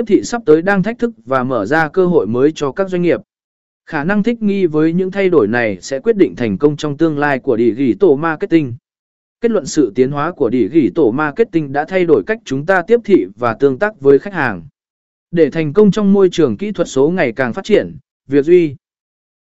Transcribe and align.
tiếp 0.00 0.06
thị 0.06 0.22
sắp 0.22 0.42
tới 0.46 0.62
đang 0.62 0.82
thách 0.82 0.98
thức 0.98 1.12
và 1.24 1.44
mở 1.44 1.66
ra 1.66 1.88
cơ 1.88 2.06
hội 2.06 2.26
mới 2.26 2.52
cho 2.54 2.72
các 2.72 2.88
doanh 2.88 3.02
nghiệp. 3.02 3.20
Khả 3.86 4.04
năng 4.04 4.22
thích 4.22 4.42
nghi 4.42 4.66
với 4.66 4.92
những 4.92 5.10
thay 5.10 5.28
đổi 5.28 5.48
này 5.48 5.78
sẽ 5.80 6.00
quyết 6.00 6.16
định 6.16 6.36
thành 6.36 6.58
công 6.58 6.76
trong 6.76 6.96
tương 6.96 7.18
lai 7.18 7.38
của 7.38 7.56
địa 7.56 7.70
ghi 7.70 7.94
tổ 8.00 8.16
marketing. 8.16 8.74
Kết 9.40 9.50
luận 9.50 9.66
sự 9.66 9.92
tiến 9.94 10.10
hóa 10.10 10.32
của 10.32 10.50
địa 10.50 10.68
ghi 10.68 10.90
tổ 10.94 11.10
marketing 11.10 11.72
đã 11.72 11.84
thay 11.88 12.04
đổi 12.04 12.22
cách 12.26 12.38
chúng 12.44 12.66
ta 12.66 12.82
tiếp 12.82 13.00
thị 13.04 13.26
và 13.36 13.54
tương 13.54 13.78
tác 13.78 14.00
với 14.00 14.18
khách 14.18 14.34
hàng. 14.34 14.62
Để 15.30 15.50
thành 15.50 15.72
công 15.72 15.90
trong 15.90 16.12
môi 16.12 16.28
trường 16.32 16.56
kỹ 16.56 16.72
thuật 16.72 16.88
số 16.88 17.10
ngày 17.10 17.32
càng 17.32 17.52
phát 17.52 17.64
triển, 17.64 17.96
việc 18.28 18.44
duy 18.44 18.76